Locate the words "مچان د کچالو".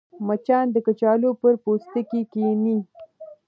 0.27-1.29